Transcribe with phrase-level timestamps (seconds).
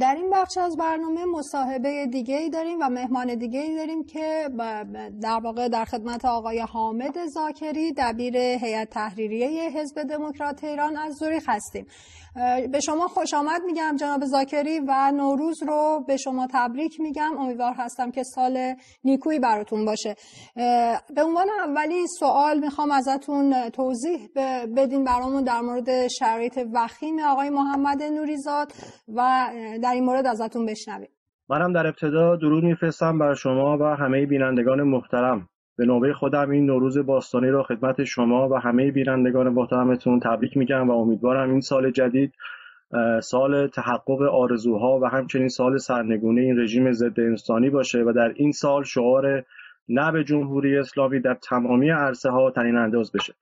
[0.00, 4.48] در این بخش از برنامه مصاحبه دیگه ای داریم و مهمان دیگه ای داریم که
[5.22, 11.44] در واقع در خدمت آقای حامد زاکری دبیر هیئت تحریریه حزب دموکرات ایران از زوریخ
[11.48, 11.86] هستیم.
[12.72, 17.38] به شما خوش آمد میگم جناب زاکری و نوروز رو به شما تبریک میگم.
[17.38, 20.16] امیدوار هستم که سال نیکویی براتون باشه.
[21.14, 24.28] به عنوان اولین سوال می‌خوام ازتون توضیح
[24.76, 28.72] بدین برامون در مورد شرایط وخیم آقای محمد نوریزاد
[29.14, 29.50] و
[29.84, 31.08] در این مورد ازتون بشنویم.
[31.48, 35.48] منم در ابتدا درود میفرستم بر شما و همه بینندگان محترم.
[35.76, 40.90] به نوبه خودم این نوروز باستانی را خدمت شما و همه بینندگان محترمتون تبریک میگم
[40.90, 42.32] و امیدوارم این سال جدید
[43.22, 48.52] سال تحقق آرزوها و همچنین سال سرنگونی این رژیم ضد انسانی باشه و در این
[48.52, 49.44] سال شعار
[49.88, 53.34] نه به جمهوری اسلامی در تمامی عرصه ها تعیین انداز بشه.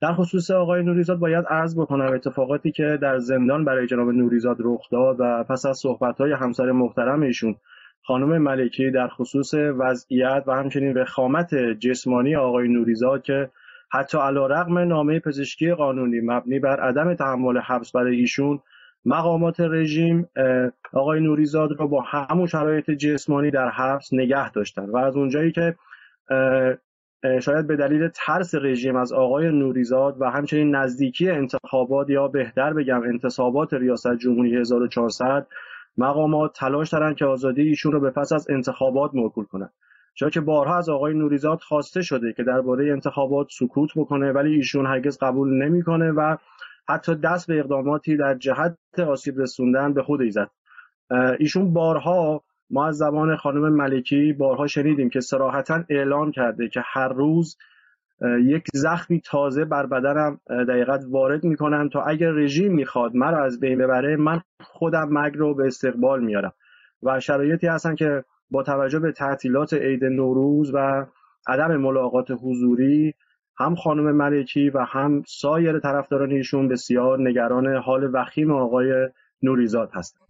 [0.00, 4.90] در خصوص آقای نوریزاد باید عرض بکنم اتفاقاتی که در زندان برای جناب نوریزاد رخ
[4.90, 7.56] داد و پس از صحبت‌های همسر محترم ایشون
[8.02, 13.50] خانم ملکی در خصوص وضعیت و همچنین وخامت جسمانی آقای نوریزاد که
[13.92, 18.60] حتی علا رقم نامه پزشکی قانونی مبنی بر عدم تحمل حبس برای ایشون
[19.04, 20.28] مقامات رژیم
[20.92, 24.84] آقای نوریزاد را با همون شرایط جسمانی در حبس نگه داشتن.
[24.90, 25.76] و از اونجایی که
[27.42, 33.02] شاید به دلیل ترس رژیم از آقای نوریزاد و همچنین نزدیکی انتخابات یا بهتر بگم
[33.02, 35.46] انتصابات ریاست جمهوری 1400
[35.96, 39.72] مقامات تلاش دارن که آزادی ایشون رو به پس از انتخابات موکول کنند.
[40.14, 44.86] چرا که بارها از آقای نوریزاد خواسته شده که درباره انتخابات سکوت بکنه ولی ایشون
[44.86, 46.36] هرگز قبول نمی‌کنه و
[46.88, 48.76] حتی دست به اقداماتی در جهت
[49.08, 50.50] آسیب رسوندن به خود ایزد.
[51.38, 57.08] ایشون بارها ما از زبان خانم ملکی بارها شنیدیم که سراحتا اعلام کرده که هر
[57.08, 57.56] روز
[58.44, 63.78] یک زخمی تازه بر بدنم دقیقت وارد می‌کنم تا اگر رژیم می‌خواد مرا از بین
[63.78, 66.52] ببره من خودم مرگ رو به استقبال میارم.
[67.02, 71.06] و شرایطی هستن که با توجه به تعطیلات عید نوروز و
[71.46, 73.14] عدم ملاقات حضوری
[73.58, 79.08] هم خانم ملکی و هم سایر طرفداران ایشون بسیار نگران حال وخیم آقای
[79.42, 80.27] نوریزاد هستند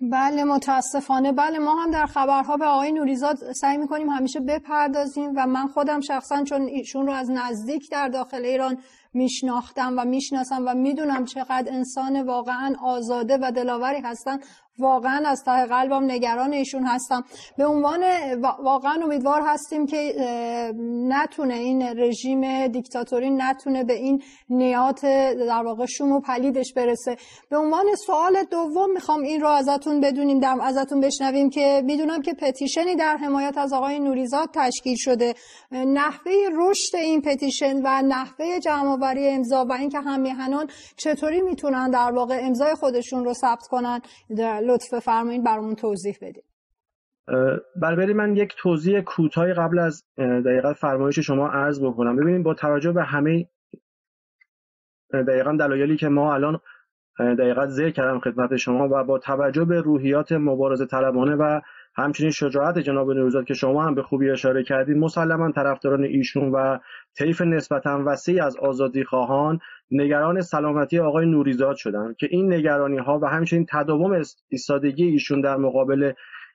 [0.00, 1.32] بله متاسفانه.
[1.32, 6.00] بله ما هم در خبرها به آقای نوریزاد سعی می‌کنیم همیشه بپردازیم و من خودم
[6.00, 8.78] شخصا چون ایشون رو از نزدیک در داخل ایران
[9.14, 14.38] میشناختم و می‌شناسم و می‌دونم چقدر انسان واقعا آزاده و دلاوری هستن
[14.78, 17.24] واقعا از ته قلبم نگران ایشون هستم.
[17.58, 18.00] به عنوان
[18.62, 20.14] واقعا امیدوار هستیم که
[21.08, 25.06] نتونه این رژیم دیکتاتوری نتونه به این نیات
[25.36, 27.16] در واقع شوم و پلیدش برسه.
[27.50, 32.32] به عنوان سوال دوم می‌خوام این رو ازتون بدونیم در ازتون بشنویم که می‌دونم که
[32.32, 35.34] پتیشنی در حمایت از آقای نوریزاد تشکیل شده.
[35.72, 40.66] نحوه رشد این پتیشن و نحوه جمعآوری امضا و اینکه همیهنان
[40.96, 44.00] چطوری می‌تونن در واقع امضای خودشون رو ثبت کنن
[44.66, 46.44] لطف فرمایید برامون توضیح بدید
[47.76, 52.16] برای من یک توضیح کوتاهی قبل از دقیقا فرمایش شما عرض بکنم.
[52.16, 53.48] ببینید با توجه به همه
[55.12, 56.60] دقیقا دلایلی که ما الان
[57.18, 61.60] دقیقا ذکر کردم خدمت شما و با توجه به روحیات مبارزه طلبانه و
[61.94, 66.78] همچنین شجاعت جناب نوروزاد که شما هم به خوبی اشاره کردید مسلما طرفداران ایشون و
[67.18, 69.58] طیف نسبتا وسیع از آزادی خواهان
[69.90, 75.56] نگران سلامتی آقای نوریزاد شدن که این نگرانی ها و همچنین تداوم ایستادگی ایشون در
[75.56, 76.12] مقابل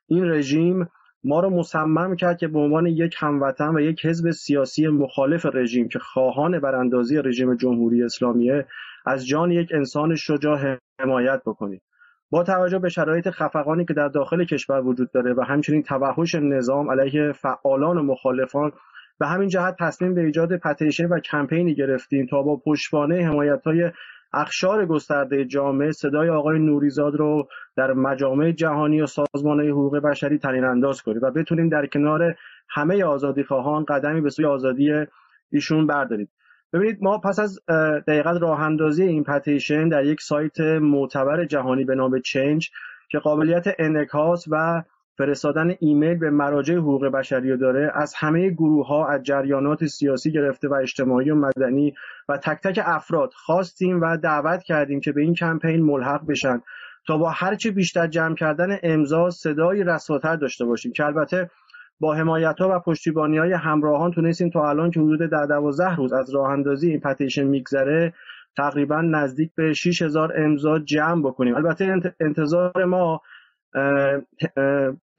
[0.07, 0.87] این رژیم
[1.23, 5.87] ما رو مصمم کرد که به عنوان یک هموطن و یک حزب سیاسی مخالف رژیم
[5.87, 8.65] که خواهان براندازی رژیم جمهوری اسلامیه
[9.05, 11.81] از جان یک انسان شجاع حمایت بکنیم.
[12.29, 16.91] با توجه به شرایط خفقانی که در داخل کشور وجود داره و همچنین توحش نظام
[16.91, 18.71] علیه فعالان و مخالفان
[19.19, 23.91] به همین جهت تصمیم به ایجاد پتیشن و کمپینی گرفتیم تا با پشتوانه حمایت های
[24.33, 30.63] اخشار گسترده جامعه صدای آقای نوریزاد رو در مجامع جهانی و سازمان حقوق بشری تنین
[30.63, 32.35] انداز کنیم و بتونیم در کنار
[32.69, 35.05] همه آزادی خواهان قدمی به سوی آزادی
[35.51, 36.29] ایشون برداریم.
[36.73, 37.59] ببینید ما پس از
[38.07, 42.71] دقیقا راه اندازی این پتیشن در یک سایت معتبر جهانی به نام چنج
[43.09, 44.83] که قابلیت انعکاس و
[45.17, 50.67] فرستادن ایمیل به مراجع حقوق بشری داره از همه گروه ها از جریانات سیاسی گرفته
[50.67, 51.93] و اجتماعی و مدنی
[52.29, 56.61] و تک تک افراد خواستیم و دعوت کردیم که به این کمپین ملحق بشن
[57.07, 60.91] تا با هرچه بیشتر جمع کردن امضا صدای رساتر داشته باشیم.
[60.91, 61.49] که البته
[61.99, 66.13] با حمایت ها و پشتیبانی های همراهان تونستیم تا الان که حدود در دوازده روز
[66.13, 68.13] از راه اندازی این پتیشن میگذره
[68.57, 71.55] تقریبا نزدیک به 6000 امضا جمع بکنیم.
[71.55, 73.21] البته انتظار ما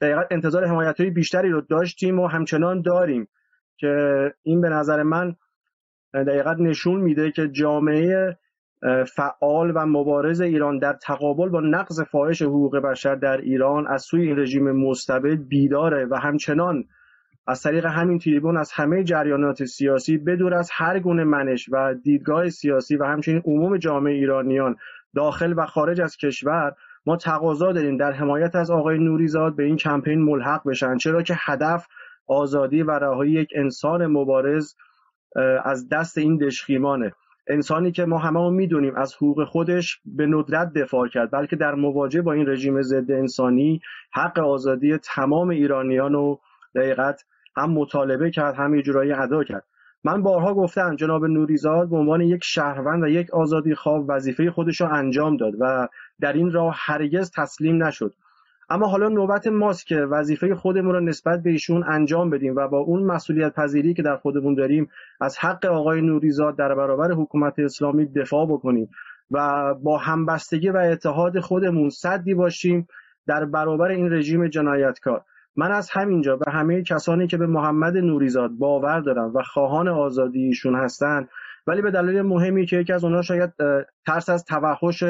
[0.01, 3.27] دقیقا انتظار حمایت های بیشتری رو داشتیم و همچنان داریم
[3.77, 5.35] که این به نظر من
[6.13, 8.37] دقیقا نشون میده که جامعه
[9.15, 14.27] فعال و مبارز ایران در تقابل با نقض فاحش حقوق بشر در ایران از سوی
[14.27, 16.83] این رژیم مستبد بیداره و همچنان
[17.47, 22.49] از طریق همین تریبون از همه جریانات سیاسی بدور از هر گونه منش و دیدگاه
[22.49, 24.75] سیاسی و همچنین عموم جامعه ایرانیان
[25.15, 26.75] داخل و خارج از کشور
[27.05, 31.35] ما تقاضا داریم در حمایت از آقای نوریزاد به این کمپین ملحق بشن چرا که
[31.37, 31.87] هدف
[32.27, 34.75] آزادی و رهایی یک انسان مبارز
[35.63, 37.13] از دست این دشخیمانه.
[37.49, 42.21] انسانی که ما همه می‌دونیم از حقوق خودش به ندرت دفاع کرد بلکه در مواجهه
[42.21, 43.81] با این رژیم ضد انسانی
[44.13, 46.39] حق آزادی تمام ایرانیان رو
[46.75, 47.25] دقیقت
[47.57, 49.63] هم مطالبه کرد هم یه جورایی ادا کرد.
[50.03, 54.81] من بارها گفتم جناب نوریزاد به عنوان یک شهروند و یک آزادی خواب وظیفه خودش
[54.81, 55.87] رو انجام داد و
[56.19, 58.13] در این راه هرگز تسلیم نشد.
[58.69, 62.77] اما حالا نوبت ماست که وظیفه خودمون رو نسبت به ایشون انجام بدیم و با
[62.77, 64.89] اون مسئولیت پذیری که در خودمون داریم
[65.21, 68.89] از حق آقای نوریزاد در برابر حکومت اسلامی دفاع بکنیم
[69.31, 72.87] و با همبستگی و اتحاد خودمون صدی باشیم
[73.27, 75.23] در برابر این رژیم جنایتکار.
[75.55, 80.39] من از همینجا به همه کسانی که به محمد نوریزاد باور دارن و خواهان آزادی
[80.39, 81.29] ایشون هستند
[81.67, 83.53] ولی به دلیل مهمی که یکی از اونها شاید
[84.05, 85.03] ترس از توحش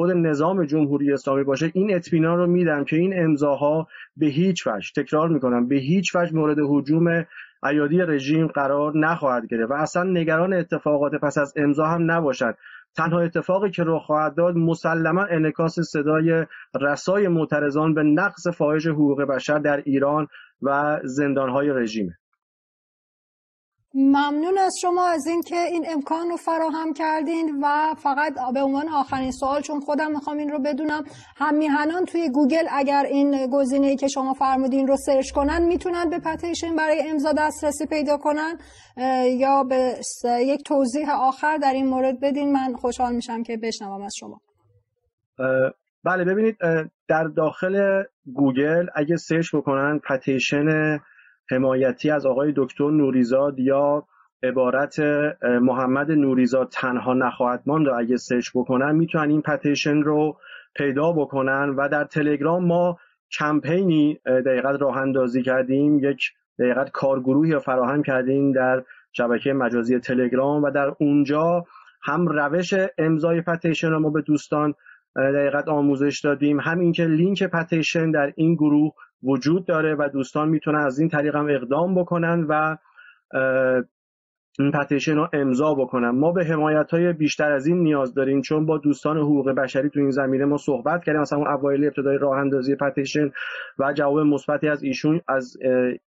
[0.00, 4.88] خود نظام جمهوری اسلامی باشه این اطمینان رو میدم که این امضاها به هیچ وجه
[4.96, 7.26] تکرار می‌کنم به هیچ وجه مورد حجوم
[7.70, 12.56] ایادی رژیم قرار نخواهد گرفت و اصلا نگران اتفاقات پس از امضا هم نباشد.
[12.96, 16.46] تنها اتفاقی که رخ خواهد داد مسلما انعکاس صدای
[16.80, 20.26] رسای معترضان به نقض فاحش حقوق بشر در ایران
[20.62, 22.18] و زندانهای رژیمه.
[23.94, 29.32] ممنون از شما از اینکه این امکان رو فراهم کردین و فقط به عنوان آخرین
[29.32, 31.04] سوال چون خودم می‌خوام این رو بدونم
[31.36, 36.18] هم میهنان توی گوگل اگر این گزینه که شما فرمودین رو search کنن می‌تونن به
[36.18, 38.58] petition برای امضا دسترسی پیدا کنن؟
[39.38, 39.94] یا به
[40.26, 44.40] یک توضیح آخر در این مورد بدین من خوشحال میشم که بشنوم از شما.
[46.04, 46.56] بله ببینید
[47.08, 48.02] در داخل
[48.34, 50.98] گوگل اگه search بکنن petition
[51.50, 54.04] حمایتی از آقای دکتر نوریزاد یا
[54.42, 55.00] عبارت
[55.42, 60.36] محمد نوریزاد تنها نخواهد ماند رو اگه search بکنن می‌تونن این petition رو
[60.76, 62.98] پیدا بکنن و در تلگرام ما
[63.38, 68.82] کمپینی در حقیقت راه اندازی کردیم یک در حقیقت کارگروهی فراهم کردیم در
[69.12, 71.64] شبکه مجازی تلگرام و در اونجا
[72.02, 74.74] هم روش امضای petition رو ما به دوستان
[75.16, 80.48] در حقیقت آموزش دادیم هم اینکه لینک petition در این گروه وجود داره و دوستان
[80.48, 82.76] می‌تونن از این طریق هم اقدام بکنن و
[84.58, 86.10] این پتیشن رو امضا بکنن.
[86.10, 90.00] ما به حمایت های بیشتر از این نیاز داریم چون با دوستان حقوق بشری تو
[90.00, 91.20] این زمینه ما صحبت کردیم.
[91.20, 93.30] مثلا اون اوایل ابتدای راه اندازی پتیشن
[93.78, 95.56] و جواب مثبتی از ایشون از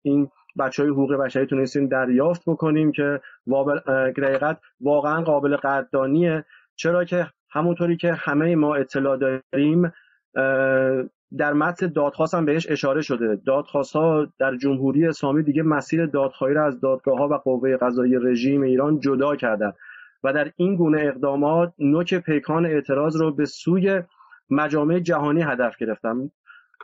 [0.02, 0.28] این
[0.58, 3.20] بچه های حقوق بشری تونستیم دریافت بکنیم که
[4.80, 6.44] واقعا قابل قدردانیه.
[6.76, 9.92] چرا که همونطوری که همه ما اطلاع داریم
[11.38, 13.40] در متن دادخواست هم بهش اشاره شده.
[13.46, 18.14] دادخواست ها در جمهوری اسلامی دیگه مسیر دادخواهی را از دادگاه ها و قوه قضایی
[18.22, 19.72] رژیم ایران جدا کردن
[20.24, 24.02] و در این گونه اقدامات نوک پیکان اعتراض رو به سوی
[24.50, 26.30] مجامع جهانی هدف گرفتن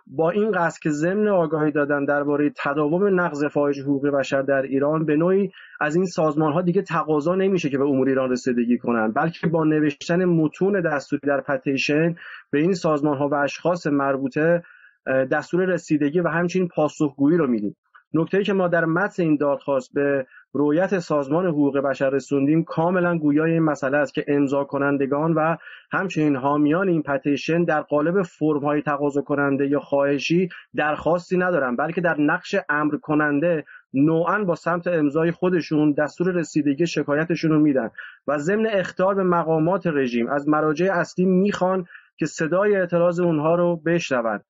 [0.07, 5.05] با این قصد که ضمن آگاهی دادن درباره تداوم نقض فاحش حقوق بشر در ایران
[5.05, 5.51] به نوعی
[5.81, 9.65] از این سازمان ها دیگه تقاضا نمیشه که به امور ایران رسیدگی کنند بلکه با
[9.65, 12.15] نوشتن متون دستوری در پتیشن
[12.51, 14.63] به این سازمان ها و اشخاص مربوطه
[15.07, 17.77] دستور رسیدگی و همچنین پاسخگویی رو میدیم.
[18.15, 23.53] نکته که ما در متن این دادخواست به رویت سازمان حقوق بشر رسوندیم کاملا گویای
[23.53, 25.57] این مسئله است که امضا کنندگان و
[25.93, 32.01] همچنین حامیان این پتیشن در قالب فرم های تقاضا کننده یا خواهشی درخواستی ندارن بلکه
[32.01, 33.65] در نقش امر کننده
[33.95, 37.91] نوعا با سمت امضای خودشون دستور رسیدگی شکایتشون رو میدن
[38.27, 43.77] و ضمن اختار به مقامات رژیم از مراجع اصلی می‌خوان که صدای اعتراض اونها رو
[43.77, 44.45] بشنوند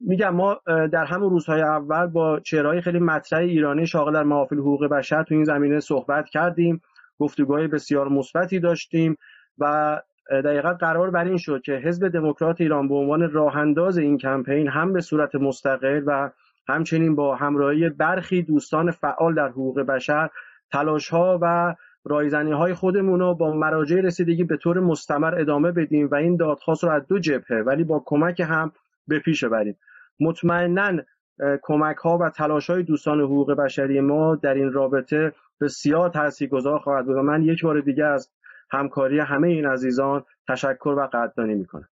[0.00, 4.86] میگم ما در همون روزهای اول با چهرهای خیلی مطرح ایرانی شاغل در محافل حقوق
[4.86, 6.80] بشر تو این زمینه صحبت کردیم
[7.18, 9.16] گفتگوهای بسیار مثبتی داشتیم
[9.58, 14.18] و دقیقا قرار بر این شد که حزب دموکرات ایران به عنوان راه انداز این
[14.18, 16.30] کمپین هم به صورت مستقل و
[16.68, 20.30] همچنین با همراهی برخی دوستان فعال در حقوق بشر
[20.72, 26.08] تلاش ها و رایزنی های خودمون رو با مراجع رسیدگی به طور مستمر ادامه بدیم
[26.12, 28.72] و این دادخواست رو از دو جبهه ولی با کمک هم
[29.08, 29.76] به پیش بریم
[30.20, 31.02] مطمئنا
[31.62, 37.06] کمک ها و تلاش های دوستان حقوق بشری ما در این رابطه بسیار تاثیرگذار خواهد
[37.06, 38.30] بود و من یک بار دیگه از
[38.70, 41.88] همکاری همه این عزیزان تشکر و قدردانی می‌کنم.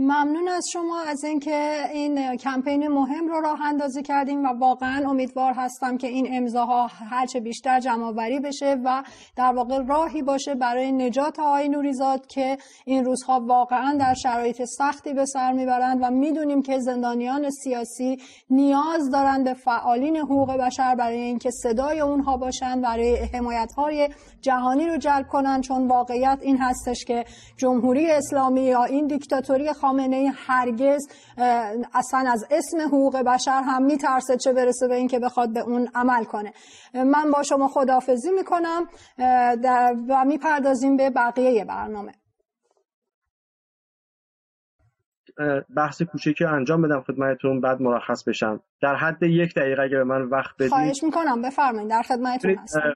[0.00, 5.52] ممنون از شما از اینکه این کمپین مهم رو راه اندازی کردیم و واقعا امیدوار
[5.52, 9.02] هستم که این امضاها هرچه بیشتر جمع بشه و
[9.36, 15.12] در واقع راهی باشه برای نجات آقای نوریزاد که این روزها واقعا در شرایط سختی
[15.12, 18.18] به سر می‌برند و می‌دونیم که زندانیان سیاسی
[18.50, 24.08] نیاز دارند به فعالین حقوق بشر برای اینکه صدای اونها باشند برای حمایت های
[24.40, 27.24] جهانی رو جلب کنند چون واقعیت این هستش که
[27.56, 31.08] جمهوری اسلامی یا این دیکتاتوری خامنه هرگز
[31.94, 36.24] اصلا از اسم حقوق بشر هم میترسه چه برسه به اینکه بخواد به اون عمل
[36.24, 36.52] کنه.
[36.94, 38.88] من با شما خدافزی می‌کنم
[40.08, 42.12] و می‌پردازیم به بقیه برنامه.
[45.76, 48.60] بحث کوچکی انجام بدم خدمتتون بعد مرخص بشم.
[48.82, 50.68] در حد یک دقیقه اگه به من وقت بدید.
[50.68, 52.92] خواهش می‌کنم بفرمایید در خدمتتون هستم.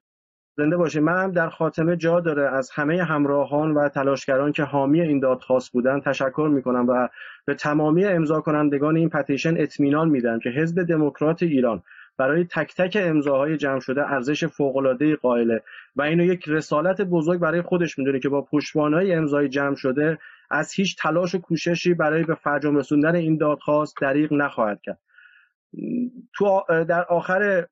[0.56, 1.00] زنده باشه.
[1.00, 2.48] من هم در خاتمه جا داره.
[2.48, 7.08] از همه همراهان و تلاشگران که حامی این دادخواست بودن تشکر می‌کنم و
[7.44, 11.82] به تمامی امضا کنندگان این پتیشن اطمینان میدم که حزب دموکرات ایران
[12.18, 15.62] برای تک تک امضاهای جمع شده ارزش فوق‌العاده قائله
[15.96, 20.18] و اینو یک رسالت بزرگ برای خودش می‌دونه که با پشتوانهای امضای جمع شده
[20.50, 24.98] از هیچ تلاش و کوششی برای به فرجام رسوندن این دادخواست دریغ نخواهد کرد.
[26.34, 27.66] تو در آخر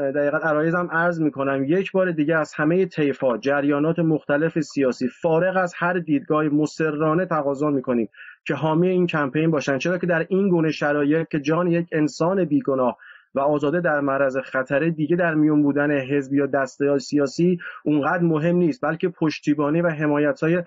[0.00, 5.74] دقیقا عرایزم عرض می‌کنم یک بار دیگه از همه طیفا جریانات مختلف سیاسی فارغ از
[5.76, 8.08] هر دیدگاه مسررانه تقاضا می‌کنیم
[8.46, 9.78] که حامی این کمپین باشن.
[9.78, 12.98] چرا که در این گونه شرایط که جان یک انسان بیگناه
[13.34, 18.56] و آزاده در معرض خطر دیگه در میون بودن حزب یا دسته سیاسی اونقدر مهم
[18.56, 20.62] نیست بلکه پشتیبانی و حمایت های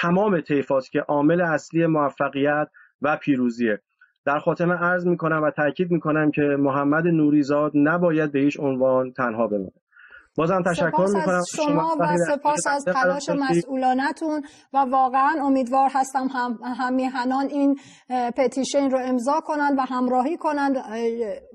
[0.00, 2.68] تمام طیفاست که عامل اصلی موفقیت
[3.02, 3.80] و پیروزیه.
[4.28, 9.46] در خاتمه عرض می‌کنم و تاکید می‌کنم که محمد نوریزاد نباید به هیچ عنوان تنها
[9.46, 9.72] بماند.
[10.38, 11.34] بازم تشکر می‌کنم.
[11.34, 14.42] از شما و سپاس از تلاش مسئولانتون
[14.74, 17.76] و واقعا امیدوار هستم هم همیهنان این
[18.36, 20.76] پتیشن رو امضا کنند و همراهی کنند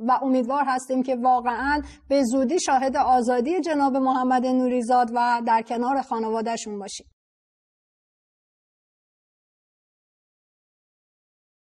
[0.07, 6.01] و امیدوار هستیم که واقعا به زودی شاهد آزادی جناب محمد نوریزاد و در کنار
[6.01, 7.07] خانوادهشون باشیم.